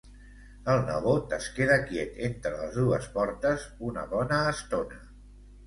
[0.71, 5.03] El nebot es queda quiet entre les dues portes una bona estona.